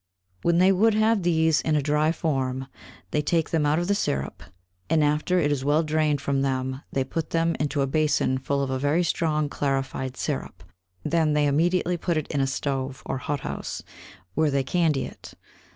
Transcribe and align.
When 0.41 0.57
they 0.57 0.71
would 0.71 0.95
have 0.95 1.21
these 1.21 1.61
in 1.61 1.75
a 1.75 1.81
dry 1.83 2.11
Form, 2.11 2.65
they 3.11 3.21
take 3.21 3.51
them 3.51 3.67
out 3.67 3.77
of 3.77 3.87
the 3.87 3.93
Syrup; 3.93 4.41
and 4.89 5.03
after 5.03 5.37
it 5.37 5.51
is 5.51 5.63
well 5.63 5.83
drained 5.83 6.21
from 6.21 6.41
them, 6.41 6.81
they 6.91 7.03
put 7.03 7.29
them 7.29 7.55
into 7.59 7.81
a 7.81 7.85
Bason 7.85 8.39
full 8.39 8.63
of 8.63 8.71
a 8.71 8.79
very 8.79 9.03
strong 9.03 9.47
clarify'd 9.47 10.17
Syrup, 10.17 10.63
then 11.03 11.33
they 11.33 11.45
immediately 11.45 11.97
put 11.97 12.17
it 12.17 12.25
in 12.29 12.41
a 12.41 12.47
Stove, 12.47 13.03
or 13.05 13.19
Hot 13.19 13.41
House, 13.41 13.83
where 14.33 14.49
they 14.49 14.63
candy 14.63 15.05
it. 15.05 15.35